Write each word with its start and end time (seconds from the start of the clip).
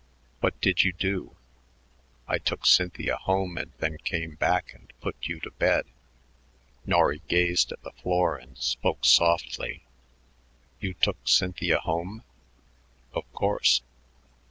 What 0.39 0.59
did 0.61 0.83
you 0.83 0.93
do?" 0.93 1.35
"I 2.27 2.39
took 2.39 2.65
Cynthia 2.65 3.17
home 3.17 3.55
and 3.59 3.71
then 3.77 3.99
came 3.99 4.33
back 4.33 4.73
and 4.73 4.91
put 4.99 5.15
you 5.27 5.39
to 5.41 5.51
bed." 5.51 5.85
Norry 6.87 7.21
gazed 7.27 7.71
at 7.71 7.83
the 7.83 7.91
floor 7.91 8.35
and 8.35 8.57
spoke 8.57 9.05
softly. 9.05 9.83
"You 10.79 10.95
took 10.95 11.27
Cynthia 11.29 11.77
home?" 11.77 12.23
"Of 13.13 13.31
course." 13.31 13.83